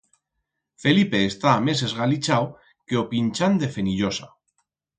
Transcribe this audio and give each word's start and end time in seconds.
Felipe 0.81 1.19
está 1.31 1.51
mes 1.65 1.79
esgalichau 1.87 2.45
que 2.87 2.95
o 3.01 3.07
pinchán 3.11 3.53
de 3.61 3.67
Fenillosa. 3.75 4.27